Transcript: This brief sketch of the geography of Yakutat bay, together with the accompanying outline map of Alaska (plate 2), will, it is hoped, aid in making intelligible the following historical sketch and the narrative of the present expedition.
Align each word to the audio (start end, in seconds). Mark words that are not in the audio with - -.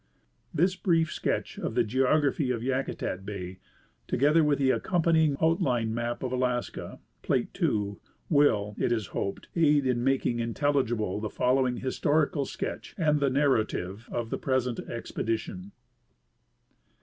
This 0.51 0.75
brief 0.75 1.11
sketch 1.13 1.59
of 1.59 1.75
the 1.75 1.83
geography 1.83 2.49
of 2.49 2.63
Yakutat 2.63 3.23
bay, 3.23 3.59
together 4.07 4.43
with 4.43 4.57
the 4.57 4.71
accompanying 4.71 5.37
outline 5.39 5.93
map 5.93 6.23
of 6.23 6.31
Alaska 6.31 6.97
(plate 7.21 7.53
2), 7.53 7.99
will, 8.27 8.73
it 8.79 8.91
is 8.91 9.05
hoped, 9.13 9.47
aid 9.55 9.85
in 9.85 10.03
making 10.03 10.39
intelligible 10.39 11.19
the 11.19 11.29
following 11.29 11.77
historical 11.77 12.45
sketch 12.45 12.95
and 12.97 13.19
the 13.19 13.29
narrative 13.29 14.09
of 14.11 14.31
the 14.31 14.39
present 14.39 14.79
expedition. 14.89 15.71